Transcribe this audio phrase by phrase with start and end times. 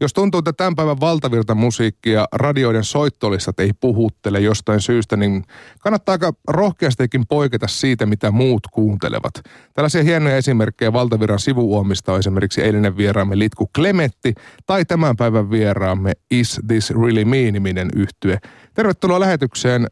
[0.00, 5.44] Jos tuntuu, että tämän päivän valtavirta musiikki ja radioiden soittolistat ei puhuttele jostain syystä, niin
[5.80, 9.32] kannattaa aika rohkeastikin poiketa siitä, mitä muut kuuntelevat.
[9.74, 14.34] Tällaisia hienoja esimerkkejä valtavirran sivuuomista on esimerkiksi eilinen vieraamme Litku Klemetti
[14.66, 18.38] tai tämän päivän vieraamme Is This Really Me-niminen yhtye.
[18.74, 19.86] Tervetuloa lähetykseen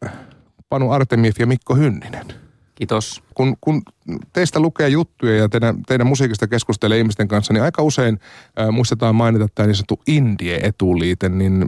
[0.69, 2.44] Panu Artemiev ja Mikko Hynninen.
[2.75, 3.23] Kiitos.
[3.33, 3.81] Kun, kun
[4.33, 8.19] teistä lukee juttuja ja teidän, teidän musiikista keskustelee ihmisten kanssa, niin aika usein
[8.59, 11.65] äh, muistetaan mainita tämä niin sanottu Indie-etuliite, niin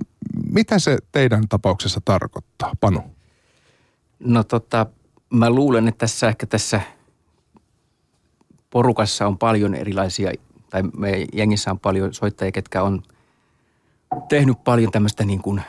[0.53, 3.03] mitä se teidän tapauksessa tarkoittaa, Panu?
[4.19, 4.85] No tota,
[5.29, 6.81] mä luulen, että tässä ehkä tässä
[8.69, 10.31] porukassa on paljon erilaisia,
[10.69, 13.03] tai me jengissä on paljon soittajia, ketkä on
[14.29, 15.61] tehnyt paljon tämmöistä niin kuin,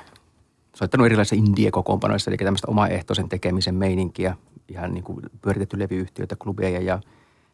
[0.74, 4.36] soittanut erilaisia indie-kokoonpanoissa, eli tämmöistä omaehtoisen tekemisen meininkiä–
[4.68, 7.00] ihan niin kuin pyöritetty levyyhtiöitä, klubeja ja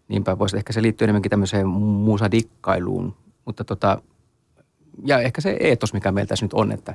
[0.09, 0.55] niin päin pois.
[0.55, 4.03] Ehkä se liittyy enemmänkin tämmöiseen musadikkailuun, mutta tota,
[5.05, 6.95] ja ehkä se eetos, mikä meillä tässä nyt on, että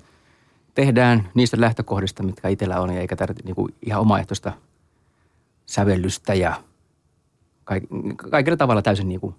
[0.75, 4.51] tehdään niistä lähtökohdista, mitkä itsellä on, ja eikä tarvitse niin kuin ihan omaehtoista
[5.65, 6.63] sävellystä ja
[8.31, 9.35] kaikilla tavalla täysin niin kuin,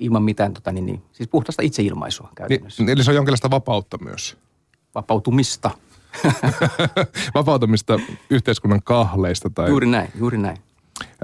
[0.00, 2.82] ilman mitään, tota, niin, niin, siis puhtaasta itseilmaisua käytännössä.
[2.82, 4.36] Niin, eli se on jonkinlaista vapautta myös.
[4.94, 5.70] Vapautumista.
[7.34, 8.00] vapautumista
[8.30, 9.50] yhteiskunnan kahleista.
[9.50, 9.68] Tai...
[9.68, 10.56] Juuri näin, juuri näin.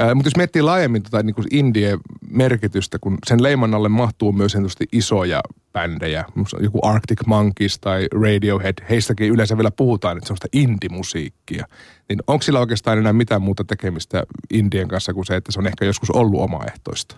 [0.00, 4.56] Äh, mutta jos miettii laajemmin tota, niin indie-merkitystä, kun sen leiman alle mahtuu myös
[4.92, 5.40] isoja
[5.72, 6.24] bändejä,
[6.60, 11.66] joku Arctic Monkeys tai Radiohead, heistäkin yleensä vielä puhutaan, että se on sitä indie-musiikkia.
[12.08, 15.66] Niin onko sillä oikeastaan enää mitään muuta tekemistä indien kanssa kuin se, että se on
[15.66, 17.16] ehkä joskus ollut omaehtoista?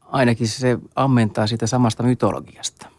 [0.00, 2.93] Ainakin se ammentaa sitä samasta mytologiasta.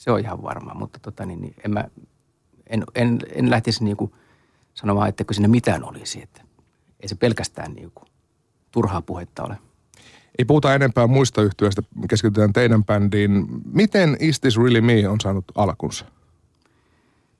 [0.00, 1.84] Se on ihan varma, mutta tota, niin, niin en, mä,
[2.66, 4.12] en, en, en lähtisi niin kuin
[4.74, 6.22] sanomaan, että kun sinne mitään olisi.
[6.22, 6.42] Että
[7.00, 8.08] ei se pelkästään niin kuin
[8.70, 9.56] turhaa puhetta ole.
[10.38, 13.46] Ei puhuta enempää muista yhtiöistä, keskitytään teidän bändiin.
[13.72, 16.04] Miten Is This Really Me on saanut alkunsa?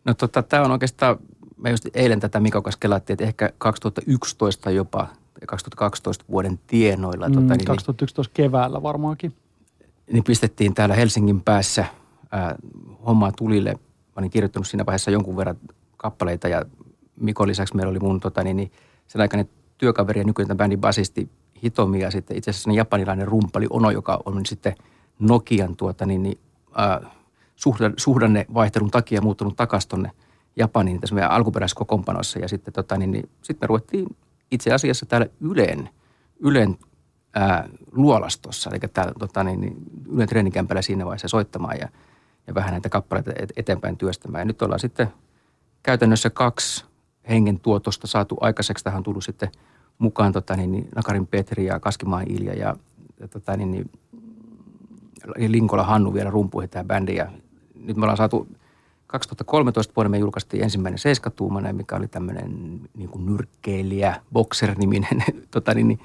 [0.05, 1.17] No tota, tämä on oikeastaan,
[1.57, 5.09] me just eilen tätä Mika kanssa kelattiin, että ehkä 2011 jopa,
[5.47, 7.29] 2012 vuoden tienoilla.
[7.29, 9.35] Mm, tota, niin, 2011 keväällä varmaankin.
[10.13, 11.85] Niin pistettiin täällä Helsingin päässä–
[13.07, 13.73] hommaa tulille.
[13.73, 15.57] Mä olin kirjoittanut siinä vaiheessa jonkun verran
[15.97, 16.65] kappaleita ja
[17.17, 18.73] Mikon lisäksi meillä oli mun tota, niin, niin
[19.07, 19.49] sen aikainen
[19.79, 21.31] työkaveri ja nykyinen bändin basisti
[21.65, 24.75] Hitomi ja sitten itse asiassa japanilainen rumpali Ono, joka on sitten
[25.19, 26.39] Nokian tuota, niin, niin,
[26.75, 27.01] ää,
[27.97, 30.11] suhdanne vaihtelun takia muuttunut takaisin tuonne
[30.57, 32.39] Japaniin tässä meidän alkuperäisessä.
[32.39, 34.17] Ja sitten tota, niin, niin, sit me ruvettiin
[34.51, 35.89] itse asiassa täällä Ylen,
[36.41, 36.79] Ylen
[37.35, 39.77] ää, luolastossa, eli täällä tota, niin, niin,
[40.09, 41.89] Ylen treenikämpällä siinä vaiheessa soittamaan ja–
[42.51, 44.41] ja vähän näitä kappaleita eteenpäin työstämään.
[44.41, 45.13] Ja nyt ollaan sitten
[45.83, 46.85] käytännössä kaksi
[47.29, 48.85] hengen tuotosta saatu aikaiseksi.
[48.85, 49.51] Tähän on tullut sitten
[49.99, 52.77] mukaan tota, niin, niin, Nakarin Petri ja Kaskimaan Ilja ja,
[53.21, 53.91] ja tota, niin, niin,
[55.37, 57.15] Linkola Hannu vielä rumpuihin tämä bändi.
[57.15, 57.33] Ja
[57.75, 58.49] nyt me ollaan saatu
[59.07, 65.89] 2013 vuonna me julkaistiin ensimmäinen seiskatuumainen, mikä oli tämmöinen niin kuin nyrkkeilijä, boxer-niminen tota, niin,
[65.89, 66.01] niin,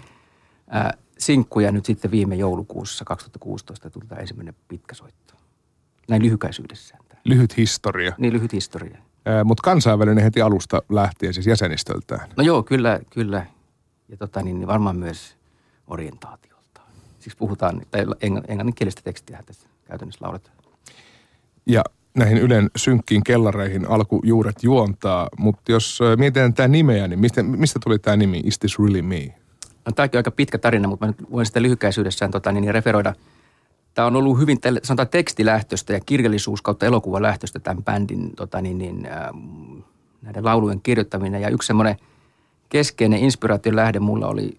[1.18, 1.60] sinkku.
[1.60, 5.26] Ja nyt sitten viime joulukuussa 2016 tuli tämä ensimmäinen pitkä soitto
[6.08, 7.06] näin lyhykäisyydessään.
[7.26, 8.14] Lyhyt historia.
[8.18, 8.98] Niin, lyhyt historia.
[9.44, 12.30] Mutta kansainvälinen heti alusta lähtien siis jäsenistöltään.
[12.38, 13.46] No joo, kyllä, kyllä.
[14.10, 15.38] Ja tota, niin, niin varmaan myös
[15.88, 16.82] orientaatiolta.
[17.20, 20.56] Siksi puhutaan, tai englanninkielistä tekstiä tässä käytännössä lauletaan.
[21.66, 21.84] Ja
[22.14, 28.00] näihin Ylen synkkiin kellareihin alkujuuret juontaa, mutta jos mietitään tämä nimeä, niin mistä, mistä tuli
[28.00, 29.36] tämä nimi Is This Really Me?
[29.86, 32.74] No tämäkin on aika pitkä tarina, mutta mä nyt voin sitä lyhykäisyydessään tota, niin, niin
[32.74, 33.14] referoida–
[33.96, 39.06] Tämä on ollut hyvin sanotaan tekstilähtöistä ja kirjallisuus kautta elokuvalähtöistä tämän bändin tota niin, niin,
[39.06, 39.30] äh,
[40.22, 41.42] näiden laulujen kirjoittaminen.
[41.42, 41.96] Ja yksi semmoinen
[42.70, 44.58] keskeinen inspiraation lähde mulla oli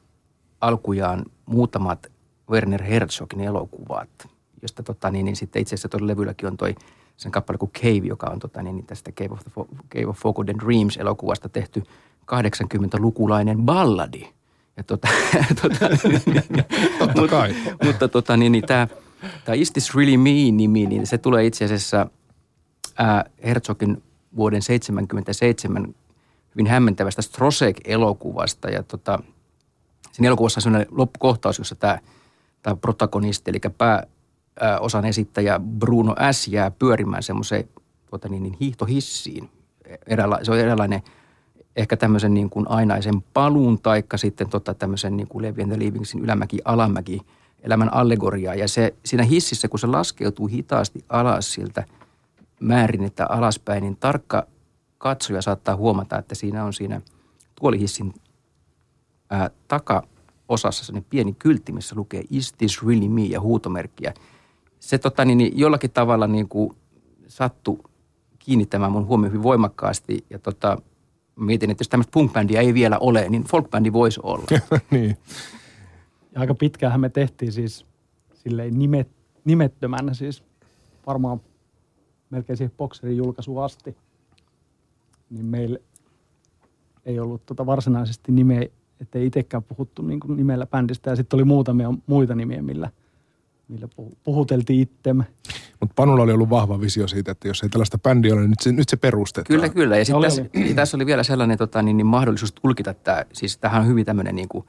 [0.60, 2.06] alkujaan muutamat
[2.50, 4.28] Werner Herzogin elokuvat,
[4.62, 6.74] josta tota, niin, niin sitten itse asiassa tuolla levylläkin on toi
[7.16, 9.50] sen kappale kuin Cave, joka on tota, niin, niin tästä Cave of, the,
[9.94, 11.82] Cave of Forgotten Dreams elokuvasta tehty
[12.32, 14.28] 80-lukulainen balladi.
[14.76, 15.08] Ja tota,
[15.62, 15.88] tota,
[16.98, 17.52] Totta kai.
[17.64, 18.88] mutta, mutta tota, niin, niin, tämä
[19.44, 22.06] Tämä Is This Really Me-nimi, niin se tulee itse asiassa
[22.96, 24.02] ää, Herzogin
[24.36, 25.94] vuoden 1977
[26.54, 28.70] hyvin hämmentävästä Strosek-elokuvasta.
[28.70, 29.18] Ja tota,
[30.12, 31.98] siinä elokuvassa on sellainen loppukohtaus, jossa tämä,
[32.62, 36.48] tämä protagonisti, eli pääosan esittäjä Bruno S.
[36.48, 37.68] jää pyörimään semmoiseen
[38.10, 39.50] tuota niin, niin hiihtohissiin.
[40.06, 41.02] Eräänla, se on eräänlainen
[41.76, 45.78] ehkä tämmöisen niin kuin ainaisen paluun taikka sitten tota tämmöisen niin kuin Levi and the
[45.78, 47.20] Livingsin ylämäki-alamäki–
[47.66, 48.54] elämän allegoriaa.
[48.54, 51.84] Ja se siinä hississä, kun se laskeutuu hitaasti alas siltä
[53.06, 54.46] että alaspäin, niin tarkka
[54.98, 57.00] katsoja saattaa huomata, että siinä on siinä
[57.60, 58.14] tuolihissin
[59.30, 64.14] ää, takaosassa sellainen pieni kyltti, missä lukee Is this really me ja huutomerkkiä.
[64.80, 66.76] se tota, niin, niin jollakin tavalla niin kuin
[67.26, 67.78] sattui
[68.38, 70.24] kiinnittämään mun huomioon hyvin voimakkaasti.
[70.30, 70.78] Ja tota,
[71.36, 74.46] mietin, että jos tämmöistä punk ei vielä ole, niin folkbändi voisi olla.
[74.90, 75.16] niin.
[76.36, 77.86] Ja aika pitkäänhän me tehtiin siis
[78.34, 79.08] silleen nimet,
[79.44, 80.42] nimettömänä siis
[81.06, 81.40] varmaan
[82.30, 83.96] melkein siihen bokserin julkaisuun asti.
[85.30, 85.78] Niin meillä
[87.06, 88.66] ei ollut tota varsinaisesti nimeä,
[89.00, 91.10] ettei itsekään puhuttu niin kuin nimellä bändistä.
[91.10, 92.90] Ja sitten oli muutamia muita nimiä, millä,
[93.68, 93.88] millä
[94.24, 95.24] puhuteltiin itsemme.
[95.80, 98.60] Mutta Panulla oli ollut vahva visio siitä, että jos ei tällaista bändiä ole, niin nyt
[98.60, 99.46] se, nyt se perustetaan.
[99.46, 99.98] Kyllä, kyllä.
[99.98, 100.74] Ja sitten tässä, oli.
[100.74, 103.24] tässä oli vielä sellainen tota, niin, niin mahdollisuus tulkita tämä.
[103.32, 104.66] Siis tähän on hyvin tämmöinen niin kuin,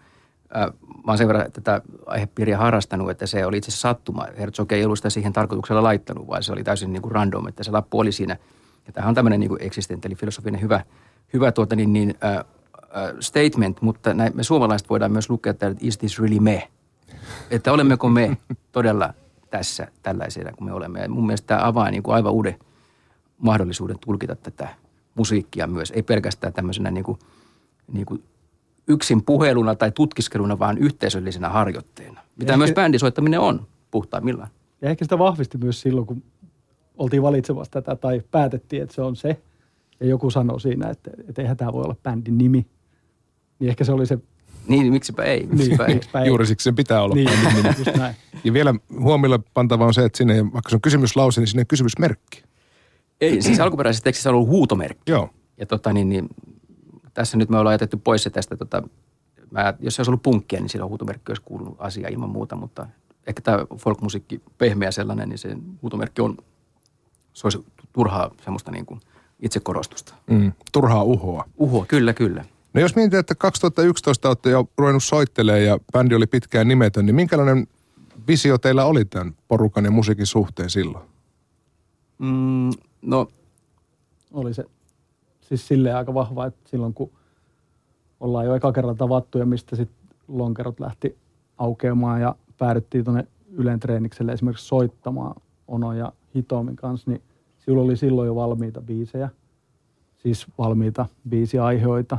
[0.56, 4.28] mä oon sen verran tätä aihepiiriä harrastanut, että se oli itse asiassa sattuma.
[4.38, 7.64] Herzog ei ollut sitä siihen tarkoituksella laittanut, vaan se oli täysin niin kuin random, että
[7.64, 8.38] se lappu oli siinä.
[8.88, 10.82] Ja tämähän on tämmöinen niin eksistenteli filosofinen hyvä,
[11.34, 12.44] hyvä tuota, niin, niin, äh, äh,
[13.20, 16.68] statement, mutta näin, me suomalaiset voidaan myös lukea, että is this really me?
[17.52, 18.38] Että olemmeko me
[18.72, 19.14] todella
[19.50, 21.00] tässä tällaisena kuin me olemme.
[21.00, 22.60] Ja mun mielestä tämä avaa niin kuin aivan uuden
[23.38, 24.68] mahdollisuuden tulkita tätä
[25.16, 25.92] musiikkia myös.
[25.92, 27.20] Ei pelkästään tämmöisenä niin kuin,
[27.94, 28.24] niin kuin
[28.88, 32.22] yksin puheluna tai tutkiskeluna, vaan yhteisöllisenä harjoitteena.
[32.38, 34.50] Mitä ehkä, myös bändisoittaminen on puhtaimmillaan.
[34.82, 36.24] Ja ehkä sitä vahvisti myös silloin, kun
[36.98, 39.42] oltiin valitsemassa tätä tai päätettiin, että se on se.
[40.00, 42.66] Ja joku sanoi siinä, että, että eihän tämä voi olla bändin nimi.
[43.60, 44.18] Niin ehkä se oli se
[44.68, 45.40] niin, miksipä ei.
[45.40, 45.96] Niin, miksipä niin, ei.
[45.96, 46.28] Miksipä ei.
[46.28, 47.16] Juuri siksi sen pitää olla.
[47.16, 47.30] Niin,
[47.78, 48.16] just näin.
[48.44, 51.68] Ja vielä huomiolle pantava on se, että sinne, vaikka se on kysymyslause, niin sinne on
[51.68, 52.44] kysymysmerkki.
[53.22, 55.12] Ei, siis alkuperäisessä tekstissä on ollut huutomerkki.
[55.12, 55.30] Joo.
[55.58, 56.30] Ja tota, niin, niin,
[57.18, 58.84] tässä nyt me ollaan jätetty pois se tästä, tota,
[59.52, 62.88] mä, jos se olisi ollut punkkia, niin silloin huutomerkki olisi kuulunut asia ilman muuta, mutta
[63.28, 66.38] ehkä tämä folkmusiikki, pehmeä sellainen, niin se huutomerkki on,
[67.34, 69.00] se olisi turhaa semmoista niin kuin
[69.40, 70.16] itsekorostusta.
[70.30, 71.46] Mm, turhaa uhoa.
[71.58, 72.46] Uhoa, kyllä, kyllä.
[72.74, 77.16] No jos mietit, että 2011 olette jo ruvennut soittelemaan ja bändi oli pitkään nimetön, niin
[77.16, 77.68] minkälainen
[78.28, 81.06] visio teillä oli tämän porukan ja musiikin suhteen silloin?
[82.18, 82.70] Mm,
[83.02, 83.28] no.
[84.32, 84.66] Oli se
[85.48, 87.12] siis silleen aika vahva, että silloin kun
[88.20, 89.98] ollaan jo eka kerran tavattu ja mistä sitten
[90.28, 91.18] lonkerot lähti
[91.58, 97.22] aukeamaan ja päädyttiin tuonne Ylen treenikselle esimerkiksi soittamaan Ono ja Hitomin kanssa, niin
[97.60, 99.30] silloin oli silloin jo valmiita biisejä.
[100.18, 102.18] Siis valmiita biisiaiheita,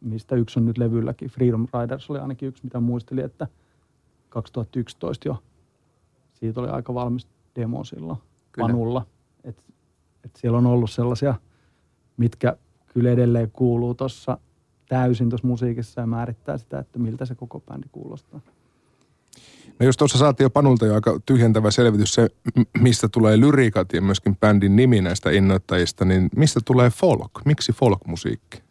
[0.00, 1.30] mistä yksi on nyt levylläkin.
[1.30, 3.46] Freedom Riders oli ainakin yksi, mitä muistelin, että
[4.28, 5.36] 2011 jo
[6.34, 8.18] siitä oli aika valmis demo silloin
[8.52, 8.68] kyllä.
[8.68, 9.06] Panulla.
[9.44, 9.64] Et,
[10.24, 11.34] et siellä on ollut sellaisia,
[12.22, 12.56] mitkä
[12.94, 14.38] kyllä edelleen kuuluu tuossa
[14.88, 18.40] täysin tuossa musiikissa ja määrittää sitä, että miltä se koko bändi kuulostaa.
[19.78, 22.28] No jos tuossa saatiin jo Panulta jo aika tyhjentävä selvitys se,
[22.80, 27.30] mistä tulee lyriikat ja myöskin bändin nimi näistä innoittajista, niin mistä tulee folk?
[27.44, 28.62] Miksi folk-musiikki?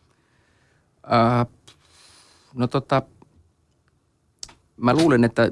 [1.13, 1.47] Äh,
[2.53, 3.01] no tota,
[4.77, 5.51] mä luulen, että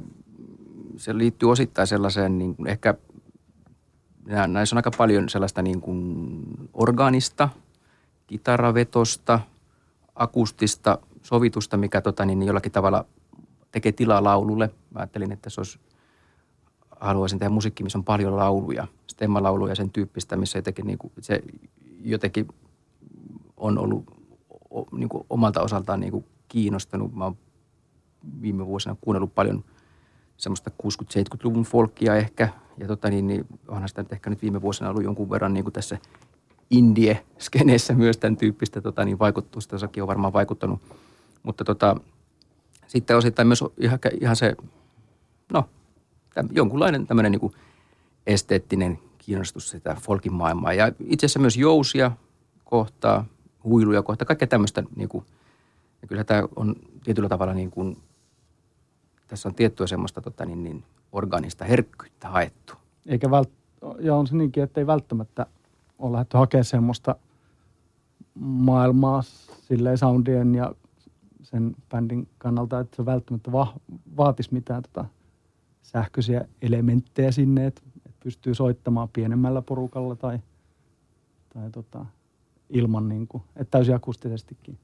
[0.98, 2.94] se liittyy osittain sellaiseen niin kuin ehkä,
[4.48, 6.42] näissä on aika paljon sellaista niin kuin
[6.74, 7.50] organista,
[8.30, 9.40] kitaravetosta,
[10.16, 13.06] akustista sovitusta, mikä tota, niin jollakin tavalla
[13.72, 14.68] tekee tilaa laululle.
[14.68, 15.80] Mä ajattelin, että se olisi,
[17.00, 21.44] haluaisin tehdä musiikki, missä on paljon lauluja, stemmalauluja sen tyyppistä, missä jotenkin, niin kuin, se
[22.04, 22.48] jotenkin
[23.58, 24.04] on ollut
[24.92, 27.16] niin kuin omalta osaltaan niin kuin kiinnostanut.
[27.16, 27.38] Mä oon
[28.42, 29.64] viime vuosina kuunnellut paljon
[30.38, 32.50] semmoista 60-70-luvun folkia ehkä.
[32.78, 35.64] Ja tota niin, niin onhan sitä nyt ehkä nyt viime vuosina ollut jonkun verran niin
[35.64, 35.98] kuin tässä
[36.70, 39.80] indie-skeneessä myös tämän tyyppistä tota, niin vaikutusta.
[39.80, 40.80] Sekin on varmaan vaikuttanut.
[41.44, 41.96] Mutta tota,
[42.88, 44.56] sitten osittain myös ihan, ihan se,
[45.54, 45.70] no,
[46.34, 47.52] täm, jonkunlainen tämmöinen niin
[48.28, 50.74] esteettinen kiinnostus sitä folkin maailmaa.
[50.74, 52.12] Ja itse asiassa myös jousia
[52.66, 53.26] kohtaa–
[53.64, 54.84] huiluja kohta, kaikkea tämmöistä.
[54.96, 55.26] Niin kuin,
[56.02, 57.98] ja kyllä tämä on tietyllä tavalla niin kuin,
[59.28, 62.74] tässä on tiettyä semmoista tota, niin, niin, organista herkkyyttä haettu.
[63.08, 63.50] Eikä vält,
[64.00, 65.46] ja on se niinkin, että ei välttämättä
[66.00, 67.16] ole lähdetty hakemaan semmoista
[68.40, 69.22] maailmaa
[69.68, 70.74] silleen soundien ja
[71.44, 73.74] sen bändin kannalta, että se välttämättä va-
[74.18, 75.06] vaatisi mitään tota
[75.82, 80.40] sähköisiä elementtejä sinne, että, että pystyy soittamaan pienemmällä porukalla tai,
[81.54, 82.06] tai tota,
[82.70, 84.78] ilman, niin kuin, että täysin akustisestikin.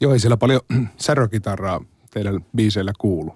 [0.00, 0.60] Joo, ei siellä paljon
[0.96, 3.34] särökitaraa teidän biiseillä kuulu.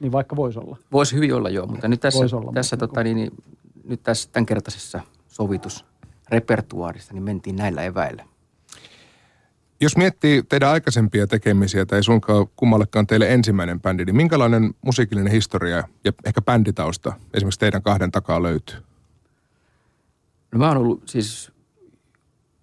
[0.00, 0.76] Niin vaikka voisi olla.
[0.92, 3.32] Voisi hyvin olla joo, mutta nyt tässä, olla, tässä tota, niin, niin,
[3.84, 5.00] nyt tässä tämänkertaisessa
[6.34, 8.24] sovitusrepertuaarissa niin mentiin näillä eväillä.
[9.80, 15.32] Jos miettii teidän aikaisempia tekemisiä, tai ei suinkaan kummallekaan teille ensimmäinen bändi, niin minkälainen musiikillinen
[15.32, 18.76] historia ja ehkä bänditausta esimerkiksi teidän kahden takaa löytyy?
[20.52, 21.52] No mä oon ollut siis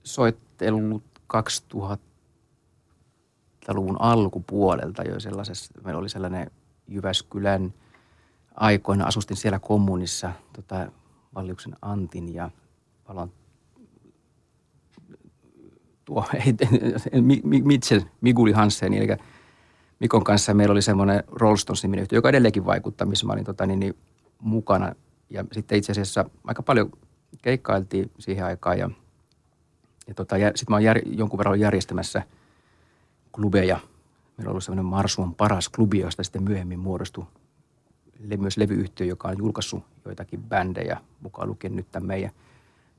[0.04, 1.04] soittellut
[1.38, 6.51] 2000-luvun alkupuolelta jo sellaisessa, meillä oli sellainen
[6.88, 7.74] Jyväskylän
[8.56, 10.92] aikoina asustin siellä kommunissa tota,
[11.36, 12.50] Valliuksen Antin ja
[13.08, 13.32] Valon
[16.12, 16.25] tuo,
[17.63, 19.08] Mitchell, Miguli Hansen, eli
[20.00, 23.80] Mikon kanssa meillä oli semmoinen Rollstons-niminen yhtiö, joka edelleenkin vaikuttaa, missä mä olin tota, niin,
[23.80, 23.94] niin,
[24.41, 24.96] mukana.
[25.30, 26.91] Ja sitten itse asiassa aika paljon
[27.41, 28.89] keikkailtiin siihen aikaan ja,
[30.08, 32.24] ja tota, sitten mä oon jär, jonkun verran järjestämässä
[33.32, 33.80] klubeja.
[34.38, 37.25] Meillä on ollut semmoinen Marsuon paras klubi, josta sitten myöhemmin muodostui
[38.38, 42.32] myös levyyhtiö, joka on julkaissut joitakin bändejä, mukaan lukien nyt tämän meidän,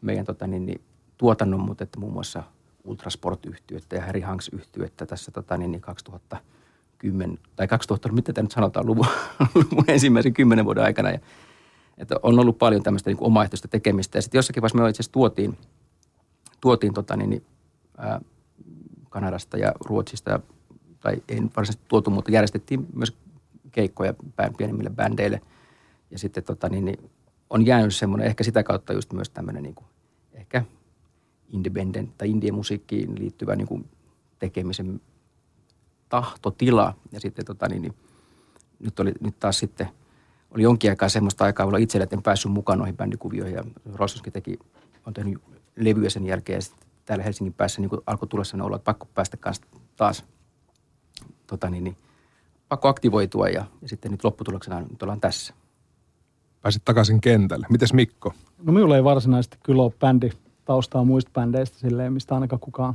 [0.00, 0.80] meidän tota, niin, niin,
[1.18, 2.42] tuotannon, mutta että muun muassa
[2.84, 8.86] Ultrasport-yhtiötä ja Harry Hanks-yhtiötä tässä tota, niin, niin 2010, tai 2000, mitä tämä nyt sanotaan,
[8.86, 9.06] luvun,
[9.54, 11.10] luvun ensimmäisen kymmenen vuoden aikana.
[11.10, 11.18] Ja,
[11.98, 14.18] että on ollut paljon tämmöistä niin omaehtoista tekemistä.
[14.18, 15.58] Ja sitten jossakin vaiheessa me itse asiassa tuotiin,
[16.60, 17.44] tuotiin tota, niin, niin,
[17.98, 18.20] ää,
[19.10, 20.40] Kanadasta ja Ruotsista,
[21.00, 23.16] tai ei varsinaisesti tuotu, mutta järjestettiin myös
[23.72, 24.14] keikkoja
[24.56, 25.40] pienemmille bändeille.
[26.10, 27.10] Ja sitten tota, niin, niin,
[27.50, 29.86] on jäänyt semmoinen, ehkä sitä kautta just myös tämmöinen niin kuin,
[30.32, 30.64] ehkä
[31.52, 33.88] independent tai indie musiikkiin liittyvä niin kuin
[34.38, 35.00] tekemisen
[36.08, 36.94] tahtotila.
[37.12, 37.94] Ja sitten tota, niin, niin,
[38.78, 39.88] nyt, oli, nyt taas sitten
[40.54, 43.54] oli jonkin aikaa semmoista aikaa, itselle, että en päässyt mukaan noihin bändikuvioihin.
[43.54, 44.58] Ja Rossoskin teki,
[45.06, 45.38] on tehnyt
[45.76, 46.56] levyjä sen jälkeen.
[46.56, 49.66] Ja sitten täällä Helsingin päässä niin alkoi tulla sellainen olo, että pakko päästä kanssa
[49.96, 50.24] taas
[51.46, 51.96] tota, niin, niin,
[52.68, 55.54] pakko aktivoitua ja, ja sitten nyt lopputuloksena nyt ollaan tässä.
[56.62, 57.66] Pääsit takaisin kentälle.
[57.70, 58.32] Mites Mikko?
[58.62, 60.30] No minulla ei varsinaisesti kyllä ole bändi
[60.64, 62.94] taustaa muista bändeistä silleen, mistä ainakaan kukaan,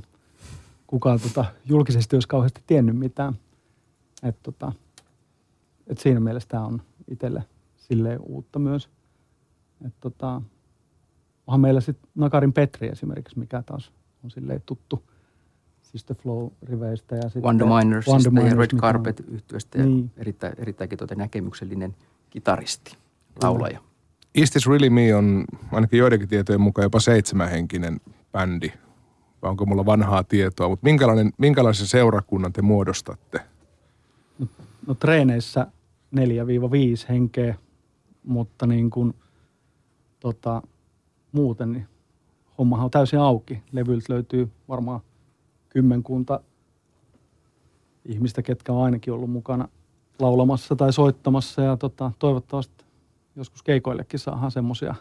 [0.88, 3.34] kukaan tota, julkisesti olisi kauheasti tiennyt mitään.
[4.24, 4.72] Et, tota,
[5.88, 7.44] et siinä mielessä tämä on itselle
[7.78, 8.90] silleen uutta myös.
[9.86, 10.42] Et, tota,
[11.48, 13.92] onhan meillä sitten Nakarin Petri esimerkiksi, mikä taas
[14.24, 15.04] on silleen tuttu–
[15.92, 17.16] Sister Flow-riveistä.
[17.16, 20.12] Ja sitten Wonder Minersista Miners, ja Red Carpet-yhtiöstä niin.
[20.16, 21.96] ja erittäin, erittäinkin tuota näkemyksellinen
[22.30, 22.98] kitaristi,
[23.44, 23.80] laulaja.
[24.36, 28.72] Is This Really Me on ainakin joidenkin tietojen mukaan jopa seitsemänhenkinen bändi.
[29.42, 33.42] Vai onko mulla vanhaa tietoa, mutta minkälainen, minkälaisen seurakunnan te muodostatte?
[34.40, 34.48] No,
[34.88, 35.68] no treeneissä
[36.16, 36.20] 4-5
[37.10, 37.56] henkeä,
[38.24, 39.14] mutta niin kuin,
[40.20, 40.62] tota,
[41.32, 41.88] muuten niin
[42.58, 43.64] hommahan on täysin auki.
[43.72, 45.00] Levyltä löytyy varmaan
[45.70, 46.40] kymmenkunta
[48.06, 49.68] ihmistä, ketkä on ainakin ollut mukana
[50.20, 52.87] laulamassa tai soittamassa ja tota, toivottavasti
[53.38, 54.96] joskus keikoillekin saadaan semmoisia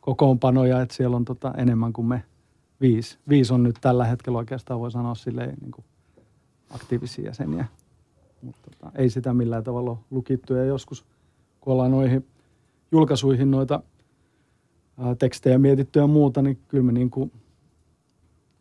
[0.00, 2.22] kokoonpanoja, että siellä on tota enemmän kuin me
[2.80, 3.18] viisi.
[3.28, 5.84] Viisi on nyt tällä hetkellä oikeastaan voi sanoa silleen niin kuin
[6.70, 7.64] aktiivisia jäseniä.
[8.42, 11.04] Mutta tota, ei sitä millään tavalla ole lukittu ja joskus
[11.60, 12.26] kun ollaan noihin
[12.92, 13.82] julkaisuihin noita
[14.98, 17.32] ää, tekstejä mietitty ja muuta, niin kyllä me niin kuin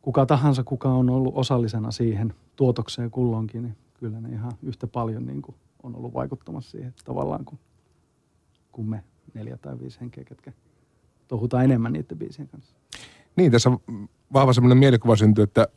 [0.01, 5.25] kuka tahansa, kuka on ollut osallisena siihen tuotokseen kulloinkin, niin kyllä ne ihan yhtä paljon
[5.25, 7.59] niin kuin on ollut vaikuttamassa siihen tavallaan kuin,
[8.71, 9.03] kuin me
[9.33, 10.51] neljä tai viisi henkeä, ketkä
[11.27, 12.75] tohutaan enemmän niiden biisien kanssa.
[13.35, 13.79] Niin, tässä on
[14.33, 15.67] vahva semmoinen mielikuva syntyy, että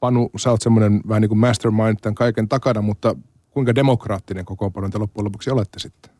[0.00, 3.16] Panu, sä oot semmoinen vähän niin kuin mastermind tämän kaiken takana, mutta
[3.50, 6.10] kuinka demokraattinen kokoonpano te loppujen lopuksi olette sitten?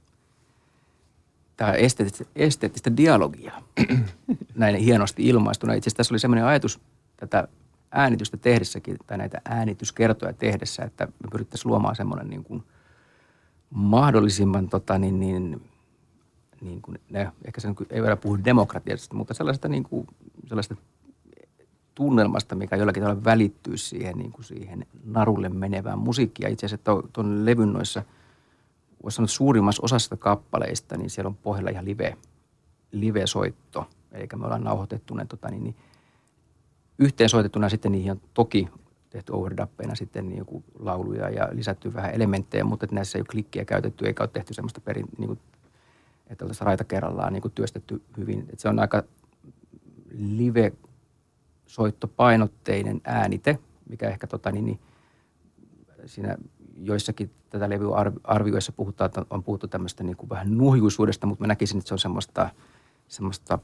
[1.56, 3.52] Tämä esteettistä, esteettistä dialogia,
[4.54, 5.72] näin hienosti ilmaistuna.
[5.72, 6.80] Itse asiassa tässä oli semmoinen ajatus
[7.16, 7.48] tätä
[7.90, 12.62] äänitystä tehdessäkin, tai näitä äänityskertoja tehdessä, että me pyrittäisiin luomaan semmoinen niin kuin
[13.70, 15.62] mahdollisimman tota, niin, niin,
[16.64, 20.06] niin kuin, ne, ehkä se ei vielä puhu demokratiasta, mutta sellaista, niin kuin,
[20.46, 20.76] sellaista
[21.94, 26.52] tunnelmasta, mikä jollakin tavalla välittyy siihen, niin kuin siihen narulle menevään musiikkiin.
[26.52, 28.02] Itse asiassa tuon levyn noissa,
[29.02, 32.16] voisi sanoa, suurimmassa osassa kappaleista, niin siellä on pohjalla ihan live,
[32.92, 33.88] live-soitto.
[34.12, 35.76] Eli me ollaan nauhoitettu ne tota, niin, niin,
[36.98, 38.68] yhteensoitettuna sitten niihin on toki
[39.10, 40.44] tehty overdappeina sitten niin
[40.78, 44.80] lauluja ja lisätty vähän elementtejä, mutta näissä ei ole klikkiä käytetty eikä ole tehty semmoista
[44.80, 45.38] perin, niin kuin,
[46.26, 48.40] että oltaisiin raita kerrallaan niin kuin työstetty hyvin.
[48.40, 49.02] Että se on aika
[50.18, 50.72] live
[51.66, 54.80] soittopainotteinen äänite, mikä ehkä tota, niin, niin,
[56.06, 56.36] siinä
[56.76, 61.78] joissakin tätä levyarvioissa puhutaan, että on puhuttu tämmöistä niin kuin vähän nuhjuisuudesta, mutta mä näkisin,
[61.78, 62.50] että se on semmoista,
[63.08, 63.58] semmoista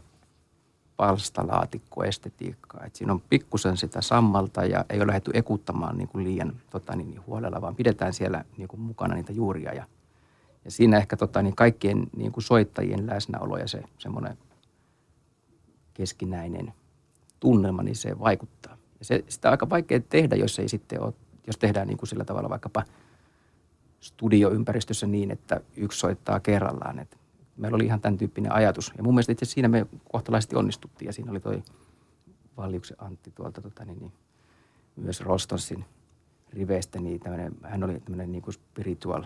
[0.96, 2.84] palstalaatikkoestetiikkaa.
[2.84, 6.96] Et siinä on pikkusen sitä sammalta ja ei ole lähdetty ekuttamaan niin kuin liian tota,
[6.96, 9.74] niin, niin huolella, vaan pidetään siellä niin kuin mukana niitä juuria.
[9.74, 9.86] Ja,
[10.64, 14.38] ja siinä ehkä tota, niin kaikkien niin kuin soittajien läsnäolo ja se semmoinen
[15.94, 16.72] keskinäinen
[17.40, 18.76] tunnelma, niin se vaikuttaa.
[18.98, 21.12] Ja se, sitä on aika vaikea tehdä, jos ei sitten ole,
[21.46, 22.84] jos tehdään niin kuin sillä tavalla vaikkapa
[24.00, 26.98] studioympäristössä niin, että yksi soittaa kerrallaan.
[26.98, 27.16] Että
[27.56, 28.92] meillä oli ihan tämän tyyppinen ajatus.
[28.96, 31.06] Ja mun mielestä itse siinä me kohtalaisesti onnistuttiin.
[31.06, 31.62] Ja siinä oli toi
[32.56, 34.12] Valliuksen Antti tuolta tota, niin, niin,
[34.96, 35.84] myös Rostonsin
[36.52, 37.00] riveistä.
[37.00, 39.24] Niin tämmönen, hän oli tämmöinen niin spiritual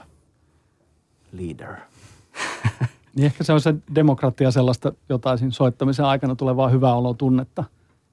[1.37, 1.77] leader.
[3.17, 7.65] Niin ehkä se on se demokratia sellaista jotain siinä soittamisen aikana tulevaa hyvää olotunnetta.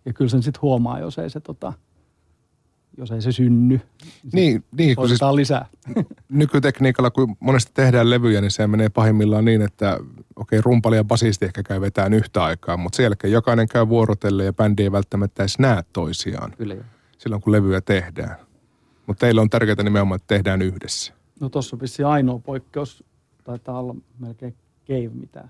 [0.05, 1.73] Ja kyllä sen sitten huomaa, jos ei se, tota,
[2.97, 3.81] jos ei se synny.
[4.33, 5.65] Niin, niin kun siis lisää.
[6.29, 9.93] nykytekniikalla, kun monesti tehdään levyjä, niin se menee pahimmillaan niin, että
[10.35, 13.89] okei, okay, rumpali ja basisti ehkä käy vetään yhtä aikaa, mutta sen jälkeen jokainen käy
[13.89, 16.53] vuorotelle ja bändi ei välttämättä edes näe toisiaan.
[16.57, 16.83] Kyllä jo.
[17.17, 18.35] Silloin, kun levyjä tehdään.
[19.07, 21.13] Mutta teillä on tärkeää nimenomaan, että tehdään yhdessä.
[21.39, 23.03] No tuossa on vissiin ainoa poikkeus.
[23.43, 24.55] Taitaa olla melkein
[24.87, 25.47] cave mitä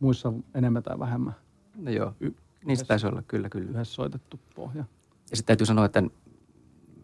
[0.00, 1.34] muissa enemmän tai vähemmän.
[1.76, 3.70] No joo, y- niistä taisi olla, kyllä, kyllä.
[3.70, 4.84] Yhdessä soitettu pohja.
[5.30, 6.02] Ja sitten täytyy sanoa, että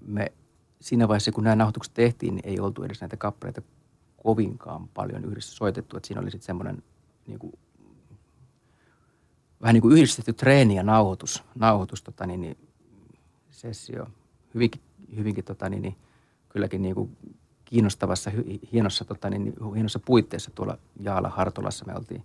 [0.07, 0.33] me
[0.81, 3.63] siinä vaiheessa, kun nämä nauhoitukset tehtiin, niin ei oltu edes näitä kappaleita
[4.23, 5.97] kovinkaan paljon yhdessä soitettu.
[5.97, 6.83] Että siinä oli sitten semmoinen
[7.27, 7.53] niin kuin,
[9.61, 12.57] vähän niin kuin yhdistetty treeni ja nauhoitus, nauhoitus tota, niin, niin,
[13.51, 14.07] sessio.
[14.55, 14.81] Hyvinkin,
[15.17, 15.97] hyvinkin tota, niin, niin,
[16.49, 17.17] kylläkin niin kuin
[17.65, 18.31] kiinnostavassa,
[18.73, 21.85] hienossa, tota, niin, hienossa puitteissa tuolla Jaala Hartolassa.
[21.85, 22.25] Me oltiin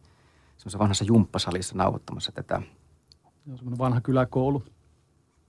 [0.57, 2.61] semmoisessa vanhassa jumppasalissa nauhoittamassa tätä.
[3.45, 4.63] Joo, semmoinen vanha kyläkoulu.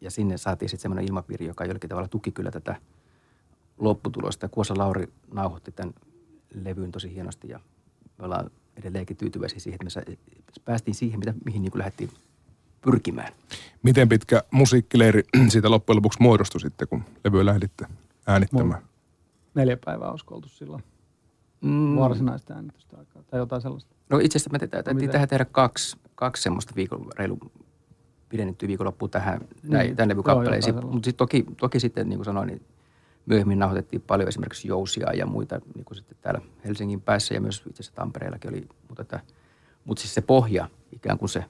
[0.00, 2.76] Ja sinne saatiin sitten semmoinen ilmapiiri, joka jollakin tavalla tuki kyllä tätä
[3.78, 4.48] lopputulosta.
[4.48, 5.94] Kuosa Lauri nauhoitti tämän
[6.54, 7.60] levyyn tosi hienosti ja
[8.18, 10.16] me ollaan edelleenkin tyytyväisiä siihen, että me
[10.64, 12.10] päästiin siihen, mitä, mihin niin lähdettiin
[12.80, 13.32] pyrkimään.
[13.82, 17.86] Miten pitkä musiikkileiri siitä loppujen lopuksi muodostui sitten, kun levyä lähditte
[18.26, 18.82] äänittämään?
[19.54, 20.84] Neljä päivää olisiko oltu silloin
[21.60, 21.96] mm.
[21.96, 23.94] varsinaista äänitystä aikaa tai jotain sellaista.
[24.10, 27.38] No itse asiassa me täytyy tähän tehdä kaksi, kaksi semmoista viikon, reilu
[28.28, 29.72] pidennettyä viikonloppu tähän, niin.
[29.72, 30.74] näin, tämän levykappaleisiin.
[30.74, 32.62] Mutta sitten toki, toki sitten, niin kuin sanoin, niin
[33.26, 37.56] myöhemmin nauhoitettiin paljon esimerkiksi jousia ja muita, niin kuin sitten täällä Helsingin päässä ja myös
[37.56, 38.68] itse asiassa Tampereellakin oli.
[38.88, 39.20] Mutta, että,
[39.84, 41.44] mutta siis se pohja, ikään kuin se,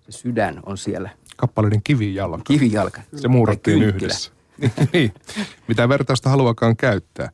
[0.00, 1.10] se sydän on siellä.
[1.36, 2.42] Kappaleiden kivijalka.
[2.44, 3.00] Kivijalka.
[3.16, 4.32] Se muurattiin yhdessä.
[4.92, 5.14] niin,
[5.68, 7.30] mitä vertausta haluakaan käyttää.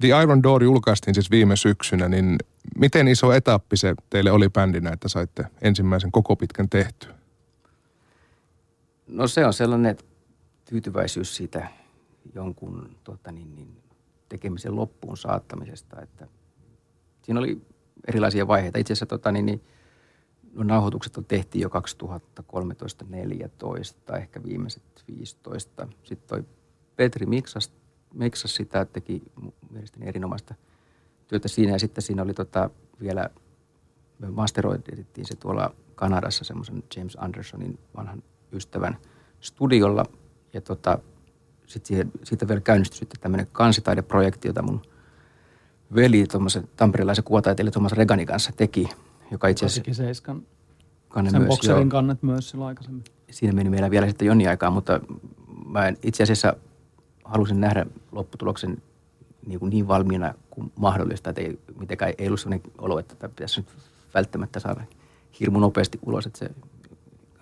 [0.00, 2.38] The Iron Door julkaistiin siis viime syksynä, niin
[2.78, 7.14] miten iso etappi se teille oli bändinä, että saitte ensimmäisen koko pitkän tehtyä?
[9.06, 9.96] No se on sellainen
[10.64, 11.68] tyytyväisyys siitä
[12.34, 13.82] jonkun tota niin, niin,
[14.28, 16.26] tekemisen loppuun saattamisesta, että
[17.22, 17.62] siinä oli
[18.08, 18.78] erilaisia vaiheita.
[18.78, 19.60] Itse asiassa tota, niin, niin,
[20.56, 21.68] nauhoitukset on tehty jo
[24.12, 24.82] 2013-2014, ehkä viimeiset
[25.18, 25.88] 15.
[26.02, 26.44] Sitten toi
[26.96, 27.72] Petri miksas,
[28.14, 29.22] miksas sitä, teki
[29.70, 30.54] mielestäni erinomaista
[31.28, 31.72] työtä siinä.
[31.72, 33.30] Ja sitten siinä oli tota vielä,
[34.18, 38.96] me masteroidettiin se tuolla Kanadassa semmoisen James Andersonin vanhan ystävän
[39.40, 40.04] studiolla.
[40.52, 40.98] Ja tota,
[41.66, 44.82] sitten siitä vielä käynnistyi sitten tämmöinen kansitaideprojekti, jota mun
[45.94, 48.88] veli, tuommoisen tamperilaisen kuvataiteilija Thomas Reganin kanssa teki,
[49.30, 49.94] joka itse asiassa...
[49.94, 50.42] Seiskan
[51.08, 51.90] kanne sen myös, bokserin joo.
[51.90, 53.04] kannet myös silloin aikaisemmin.
[53.30, 55.00] Siinä meni meillä vielä sitten jonni aikaa, mutta
[55.66, 56.56] mä en, itse asiassa
[57.24, 58.82] halusin nähdä lopputuloksen
[59.46, 63.28] niin, kuin niin valmiina kuin mahdollista, että ei, mitenkään ei ollut sellainen olo, että tämä
[63.28, 63.68] pitäisi nyt
[64.14, 64.84] välttämättä saada
[65.40, 66.50] hirmu nopeasti ulos, että se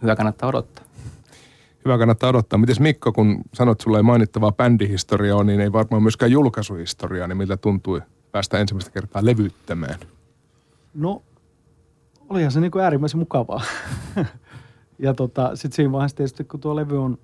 [0.03, 0.85] hyvä kannattaa odottaa.
[1.85, 2.59] Hyvä kannattaa odottaa.
[2.59, 7.37] Mites Mikko, kun sanot, että sulla ei mainittavaa bändihistoriaa, niin ei varmaan myöskään julkaisuhistoriaa, niin
[7.37, 9.99] miltä tuntui päästä ensimmäistä kertaa levyttämään?
[10.95, 11.23] No,
[12.28, 13.62] olihan se niin kuin äärimmäisen mukavaa.
[14.98, 17.18] ja tota, sitten siinä vaiheessa tietysti, kun tuo levy on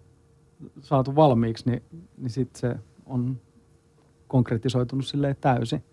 [0.80, 1.82] saatu valmiiksi, niin,
[2.16, 3.40] niin sitten se on
[4.28, 5.84] konkretisoitunut silleen täysin.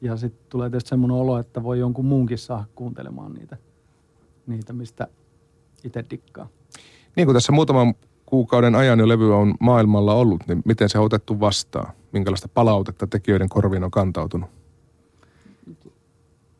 [0.00, 3.56] Ja sitten tulee tietysti semmoinen olo, että voi jonkun muunkin saada kuuntelemaan niitä,
[4.46, 5.08] niitä mistä
[5.84, 6.48] itse dikkaa.
[7.16, 7.94] Niin kuin tässä muutaman
[8.26, 11.92] kuukauden ajan jo levy on maailmalla ollut, niin miten se on otettu vastaan?
[12.12, 14.50] Minkälaista palautetta tekijöiden korviin on kantautunut?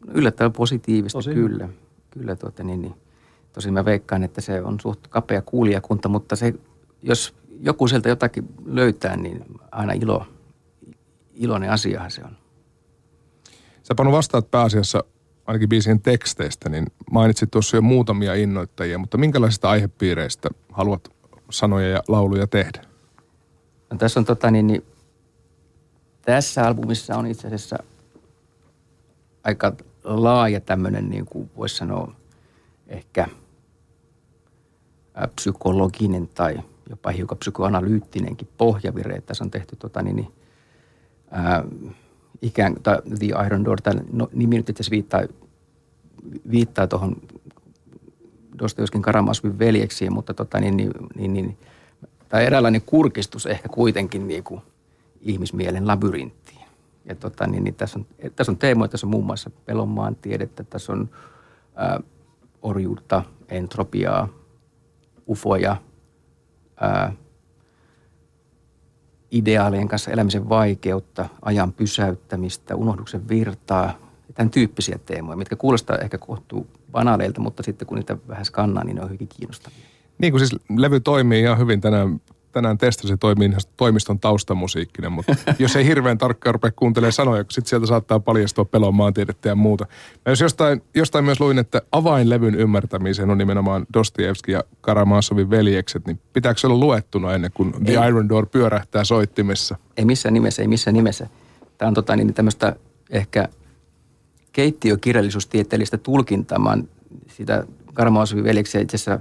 [0.08, 1.34] Yllättävän positiivista, Tosi.
[1.34, 1.68] kyllä.
[2.10, 2.94] Kyllä tuota, niin, niin.
[3.52, 6.54] Tosin mä veikkaan, että se on suht kapea kuulijakunta, mutta se,
[7.02, 10.26] jos joku sieltä jotakin löytää, niin aina ilo,
[11.34, 12.36] iloinen asiahan se on.
[13.82, 15.04] Sä Panu vastaat pääasiassa
[15.46, 21.08] ainakin biisien teksteistä, niin mainitsit tuossa jo muutamia innoittajia, mutta minkälaisista aihepiireistä haluat
[21.50, 22.84] sanoja ja lauluja tehdä?
[23.90, 24.84] No, tässä on tota niin, niin
[26.22, 27.78] tässä albumissa on itse asiassa
[29.44, 29.72] aika
[30.04, 32.14] laaja tämmöinen, niin kuin voisi sanoa,
[32.88, 33.28] ehkä
[35.36, 36.56] psykologinen tai
[36.90, 39.20] jopa hiukan psykoanalyyttinenkin pohjavire.
[39.20, 40.28] Tässä on tehty tota, niin, niin,
[41.30, 41.64] ää,
[42.42, 45.22] ikään tai The Iron Door, tämä no, nimi nyt itse viittaa,
[46.50, 47.16] viittaa tuohon
[48.58, 51.58] Dostoevskin Karamasvin veljeksiin, mutta tota, niin, niin, niin, niin,
[52.28, 54.60] tämä eräänlainen kurkistus ehkä kuitenkin niin kuin
[55.20, 56.53] ihmismielen labyrinttiin.
[57.04, 60.64] Ja tota, niin, niin, tässä, on, tässä on teemoja, tässä on muun muassa pelonmaan tiedettä,
[60.64, 61.10] tässä on
[61.74, 62.00] ää,
[62.62, 64.28] orjuutta, entropiaa,
[65.28, 65.76] ufoja,
[66.80, 67.12] ää,
[69.30, 73.98] ideaalien kanssa elämisen vaikeutta, ajan pysäyttämistä, unohduksen virtaa.
[74.34, 78.96] tämän tyyppisiä teemoja, mitkä kuulostaa ehkä kohtuu banaaleilta, mutta sitten kun niitä vähän skannaa, niin
[78.96, 79.78] ne on hyvin kiinnostavia.
[80.18, 82.20] Niin kuin siis levy toimii ihan hyvin tänään
[82.54, 83.14] tänään testasi
[83.76, 88.64] toimiston taustamusiikkina, mutta jos ei hirveän tarkkaan rupea kuuntelemaan sanoja, kun sitten sieltä saattaa paljastua
[88.64, 89.86] pelon maantiedettä ja muuta.
[90.26, 96.06] Mä jos jostain, jostain myös luin, että avainlevyn ymmärtämiseen on nimenomaan Dostoevski ja Karamazovin veljekset,
[96.06, 98.08] niin pitääkö se olla luettuna ennen kuin The ei.
[98.08, 99.76] Iron Door pyörähtää soittimessa?
[99.96, 101.26] Ei missään nimessä, ei missään nimessä.
[101.78, 102.76] Tämä on tota, niin tämmöistä
[103.10, 103.48] ehkä
[104.52, 106.58] keittiökirjallisuustieteellistä tulkintaa.
[106.58, 106.78] Mä
[107.28, 107.64] sitä
[107.94, 109.18] Karamazovin veljeksiä itse asiassa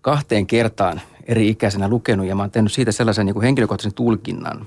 [0.00, 4.66] kahteen kertaan eri ikäisenä lukenut ja mä oon tehnyt siitä sellaisen niin kuin henkilökohtaisen tulkinnan,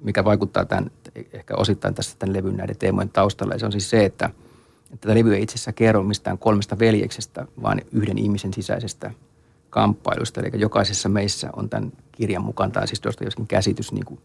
[0.00, 0.90] mikä vaikuttaa tämän,
[1.32, 3.54] ehkä osittain tässä tämän levyn näiden teemojen taustalla.
[3.54, 4.30] Ja se on siis se, että,
[4.84, 9.10] että tämä levy ei itse asiassa kerro mistään kolmesta veljeksestä, vaan yhden ihmisen sisäisestä
[9.70, 10.40] kamppailusta.
[10.40, 14.20] Eli jokaisessa meissä on tämän kirjan mukaan, tai siis tuosta joskin käsitys niin kuin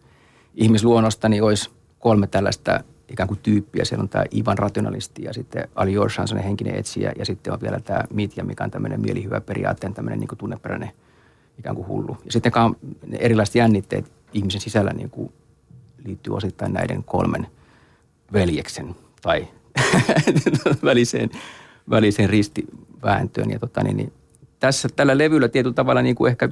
[0.55, 3.85] ihmisluonnosta, niin olisi kolme tällaista ikään kuin tyyppiä.
[3.85, 7.79] Siellä on tämä Ivan rationalisti ja sitten Ali Jorshan, henkinen etsijä ja sitten on vielä
[7.79, 10.91] tämä Mitja, mikä on tämmöinen mielihyvä periaatteen tämmöinen niin kuin tunneperäinen
[11.59, 12.17] ikään kuin hullu.
[12.25, 12.51] Ja sitten
[13.07, 15.33] ne erilaiset jännitteet ihmisen sisällä niin kuin
[16.05, 17.47] liittyy osittain näiden kolmen
[18.33, 19.47] veljeksen tai
[20.83, 21.29] väliseen,
[21.89, 23.49] väliseen ristivääntöön.
[23.49, 24.13] Ja tota, niin, niin,
[24.59, 26.49] tässä tällä levyllä tietyllä tavalla niin kuin ehkä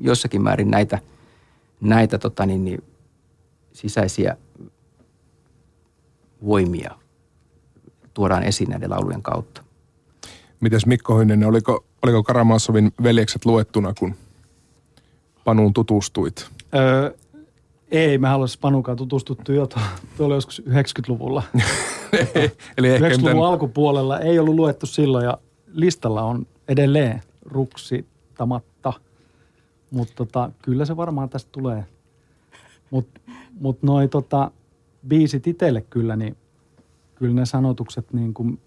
[0.00, 0.98] jossakin määrin näitä,
[1.80, 2.84] näitä tota, niin, niin,
[3.72, 4.36] sisäisiä
[6.44, 6.94] voimia
[8.14, 9.62] tuodaan esiin näiden laulujen kautta.
[10.60, 14.14] Mites Mikko Hynninen, oliko, oliko Karamassovin veljekset luettuna, kun
[15.44, 16.46] Panuun tutustuit?
[16.74, 17.14] Öö,
[17.90, 19.68] ei, mä haluaisin Panukaan tutustuttu jo
[20.16, 21.42] tuolla joskus 90-luvulla.
[22.78, 23.42] Eli 90-luvun miten...
[23.42, 25.38] alkupuolella ei ollut luettu silloin ja
[25.72, 28.92] listalla on edelleen ruksitamatta.
[29.90, 31.84] Mutta tota, kyllä se varmaan tästä tulee.
[32.90, 33.20] Mutta
[33.60, 34.50] mut noin tota,
[35.08, 36.36] biisit itselle kyllä, niin
[37.14, 38.60] kyllä ne sanotukset niin kuin,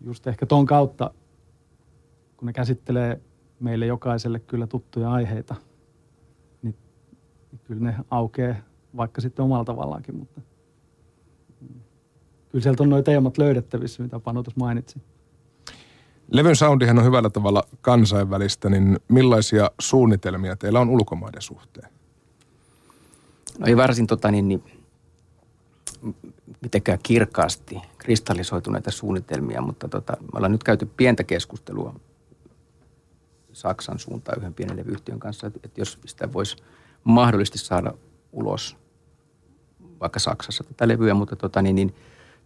[0.00, 1.10] just ehkä ton kautta,
[2.36, 3.20] kun ne käsittelee
[3.60, 5.54] meille jokaiselle kyllä tuttuja aiheita,
[6.62, 6.76] niin,
[7.52, 8.56] niin kyllä ne aukeaa
[8.96, 10.40] vaikka sitten omalla tavallaankin, mutta
[12.48, 15.02] kyllä sieltä on nuo teemat löydettävissä, mitä Panu tuossa mainitsi.
[16.30, 21.88] Levyn soundihan on hyvällä tavalla kansainvälistä, niin millaisia suunnitelmia teillä on ulkomaiden suhteen?
[23.58, 24.64] No ei varsin tota, niin, niin,
[26.60, 31.94] mitenkään kirkkaasti kristallisoituneita suunnitelmia, mutta tota, me ollaan nyt käyty pientä keskustelua
[33.52, 36.56] Saksan suuntaan yhden pienen levyyhtiön kanssa, että, että jos sitä voisi
[37.04, 37.94] mahdollisesti saada
[38.32, 38.76] ulos
[40.00, 41.94] vaikka Saksassa tätä levyä, mutta tota, niin, niin,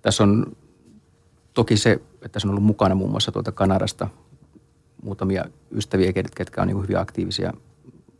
[0.03, 0.57] tässä on
[1.55, 4.09] toki se, että tässä on ollut mukana muun muassa tuolta Kanadasta
[5.03, 7.53] muutamia ystäviä, ketkä on niin hyvin aktiivisia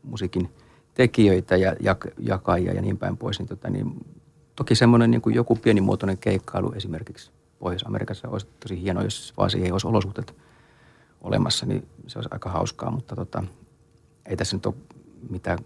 [0.03, 0.51] musiikin
[0.97, 4.07] tekijöitä ja jak, jakajia ja niin päin pois, niin, tota, niin
[4.57, 9.73] toki semmoinen niin joku pienimuotoinen keikkailu esimerkiksi Pohjois-Amerikassa olisi tosi hieno, jos vaan siihen ei
[9.73, 10.35] olisi olosuhteet–
[11.27, 13.45] olemassa, niin se olisi aika hauskaa, mutta tota,
[14.27, 14.75] ei tässä nyt ole
[15.31, 15.59] mitään,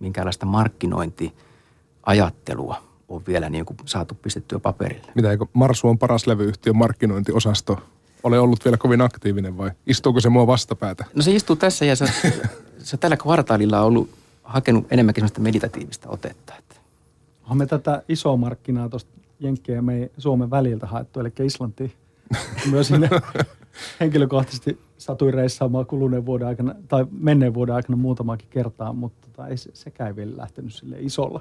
[0.00, 5.12] minkäänlaista markkinointiajattelua on vielä niin kuin saatu pistettyä paperille.
[5.14, 7.78] Mitä, eikö Marsu on paras levyyhtiön markkinointiosasto
[8.22, 11.04] ole ollut vielä kovin aktiivinen vai istuuko se mua vastapäätä?
[11.14, 12.06] No se istuu tässä ja se,
[12.78, 14.10] se tällä kvartaalilla on ollut
[14.44, 16.54] hakenut enemmänkin sellaista meditatiivista otetta.
[16.58, 16.74] Että.
[17.42, 21.94] Onhan me tätä isoa markkinaa tuosta Jenkkien ja meidän Suomen väliltä haettu, eli Islanti
[22.70, 23.08] myös sinne
[24.00, 29.56] henkilökohtaisesti satuin reissaamaan kuluneen vuoden aikana, tai menneen vuoden aikana muutamakin kertaa, mutta tota, ei,
[29.56, 31.40] sekään ei vielä lähtenyt sille isolla.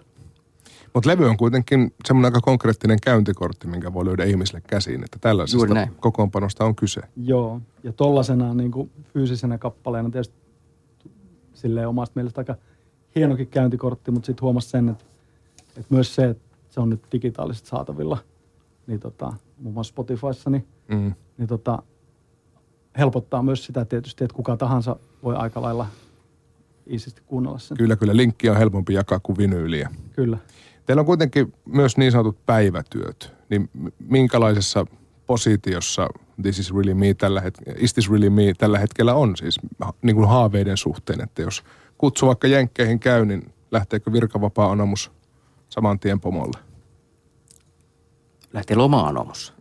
[0.94, 5.88] Mutta levy on kuitenkin semmoinen aika konkreettinen käyntikortti, minkä voi löydä ihmisille käsiin, että tällaisesta
[6.00, 7.02] kokoonpanosta on kyse.
[7.16, 10.36] Joo, ja tollasena niin kuin fyysisenä kappaleena tietysti
[11.54, 12.56] silleen omasta mielestä aika
[13.16, 15.06] hienokin käyntikortti, mutta sitten huomasi sen, että,
[15.68, 18.18] että myös se, että se on nyt digitaalisesti saatavilla,
[18.88, 21.14] niin tota, muun muassa Spotifyssa, niin, mm.
[21.38, 21.84] niin tota,
[22.98, 25.88] helpottaa myös sitä tietysti, että kuka tahansa voi aika lailla
[26.90, 27.78] iisisti kuunnella sen.
[27.78, 28.16] Kyllä, kyllä.
[28.16, 29.90] Linkki on helpompi jakaa kuin vinyyliä.
[30.12, 30.38] Kyllä.
[30.86, 33.34] Teillä on kuitenkin myös niin sanotut päivätyöt.
[33.50, 34.86] Niin minkälaisessa
[35.28, 36.10] positiossa
[36.42, 39.60] This is really me tällä hetkellä, Is this really me tällä hetkellä on siis
[40.02, 41.64] niin kuin haaveiden suhteen, että jos
[41.98, 45.12] kutsu vaikka jenkkeihin käy, niin lähteekö virkavapaa anomus
[45.70, 46.60] saman tien pomolle?
[48.54, 49.54] Lähtee loma-anomus.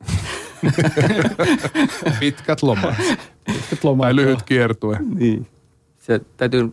[2.20, 2.94] Pitkät lomat.
[3.44, 4.04] Pitkät lomat.
[4.04, 4.98] Tai lyhyt kiertue.
[5.14, 5.46] Niin.
[5.98, 6.72] Se täytyy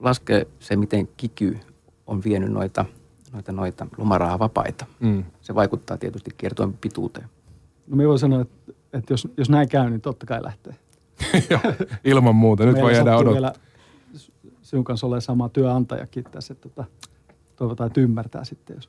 [0.00, 1.58] laskea se, miten kiky
[2.06, 2.84] on vienyt noita,
[3.32, 4.86] noita, noita lomarahavapaita.
[5.00, 5.24] Mm.
[5.40, 7.26] Se vaikuttaa tietysti kiertueen pituuteen.
[7.86, 10.74] No me voi sanoa, että, että jos, jos näin käy, niin totta kai lähtee.
[12.04, 12.66] Ilman muuta.
[12.66, 13.52] Nyt voi jäädä odottaa.
[14.70, 16.84] Sinun kanssa ole sama työnantajakin tässä, että tota,
[17.56, 18.88] toivotaan, että ymmärtää sitten, jos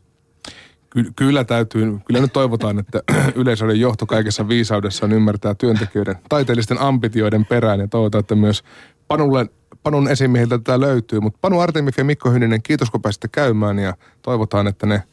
[0.90, 3.02] Ky- kyllä täytyy, kyllä nyt toivotaan, että
[3.42, 8.64] yleisöiden johto kaikessa viisaudessaan ymmärtää työntekijöiden taiteellisten ambitioiden perään ja toivotaan, että myös
[9.08, 9.46] Panulle,
[9.84, 11.20] Panun esimiehiltä tätä löytyy.
[11.20, 15.04] Mutta Panu Artemif ja Mikko Hyninen, kiitos kun pääsitte käymään ja toivotaan, että ne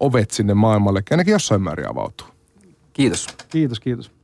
[0.00, 2.26] ovet sinne maailmalle ainakin jossain määrin avautuu.
[2.92, 3.26] Kiitos.
[3.48, 4.15] Kiitos, kiitos.